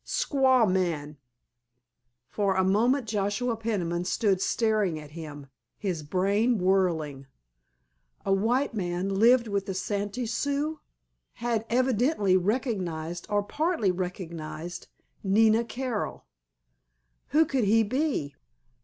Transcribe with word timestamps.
"Squaw 0.03 0.67
man." 0.67 1.17
For 2.27 2.55
a 2.55 2.63
moment 2.63 3.07
Joshua 3.07 3.55
Peniman 3.55 4.03
stood 4.03 4.41
staring 4.41 4.99
at 4.99 5.11
him, 5.11 5.45
his 5.77 6.01
brain 6.01 6.57
whirling. 6.57 7.27
A 8.25 8.33
white 8.33 8.73
man—lived 8.73 9.47
with 9.47 9.67
the 9.67 9.75
Santee 9.75 10.25
Sioux! 10.25 10.79
Had 11.33 11.67
evidently 11.69 12.35
recognized—or 12.35 13.43
partly 13.43 13.91
recognized—Nina 13.91 15.65
Carroll! 15.65 16.25
Who 17.27 17.45
could 17.45 17.65
he 17.65 17.83
be? 17.83 18.33